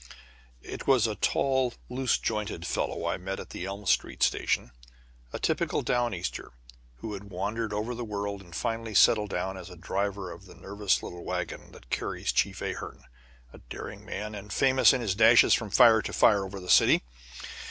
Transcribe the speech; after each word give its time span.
It 0.63 0.87
was 0.87 1.05
a 1.05 1.13
tall, 1.13 1.75
loose 1.87 2.17
jointed 2.17 2.65
fellow 2.65 3.05
I 3.05 3.17
met 3.17 3.39
at 3.39 3.51
the 3.51 3.67
Elm 3.67 3.85
Street 3.85 4.23
station, 4.23 4.71
a 5.31 5.37
typical 5.37 5.83
down 5.83 6.11
easter, 6.15 6.53
who 7.01 7.13
had 7.13 7.25
wandered 7.25 7.71
over 7.71 7.93
the 7.93 8.03
world 8.03 8.41
and 8.41 8.55
finally 8.55 8.95
settled 8.95 9.29
down 9.29 9.57
as 9.57 9.69
driver 9.69 10.31
of 10.31 10.47
the 10.47 10.55
nervous 10.55 11.03
little 11.03 11.23
wagon 11.23 11.71
that 11.73 11.91
carries 11.91 12.31
Chief 12.31 12.63
Ahearn, 12.63 13.03
a 13.53 13.59
daring 13.59 14.03
man 14.03 14.33
and 14.33 14.51
famous, 14.51 14.91
in 14.91 15.01
his 15.01 15.13
dashes 15.13 15.53
from 15.53 15.69
fire 15.69 16.01
to 16.01 16.13
fire 16.13 16.45
over 16.45 16.59
the 16.59 16.67
city. 16.67 17.03